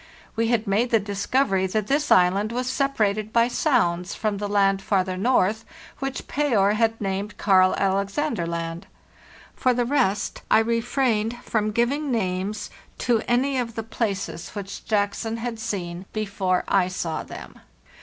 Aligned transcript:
We 0.35 0.47
had 0.47 0.65
made 0.65 0.89
the 0.89 0.99
discovery 0.99 1.67
that 1.67 1.85
this 1.85 2.11
island 2.11 2.51
was 2.51 2.65
sepa 2.65 2.97
rated 3.01 3.31
by 3.31 3.47
sounds 3.47 4.15
from 4.15 4.37
the 4.39 4.49
land 4.49 4.81
farther 4.81 5.15
north 5.15 5.63
which 5.99 6.25
Payer 6.27 6.71
had 6.71 6.99
named 6.99 7.37
Karl 7.37 7.75
Alexander 7.75 8.47
Land. 8.47 8.87
For 9.55 9.75
the 9.75 9.85
rest, 9.85 10.41
I 10.49 10.57
re 10.57 10.81
frained 10.81 11.37
from 11.43 11.69
giving 11.69 12.09
names 12.11 12.71
to 12.97 13.21
any 13.27 13.59
of 13.59 13.75
the 13.75 13.83
places 13.83 14.49
which 14.55 14.85
Jackson 14.85 15.37
had 15.37 15.59
seen 15.59 16.07
before 16.13 16.63
I 16.67 16.87
saw 16.87 17.21
them. 17.21 17.59